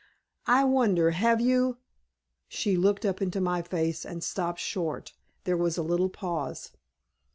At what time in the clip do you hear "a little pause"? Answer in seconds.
5.77-6.71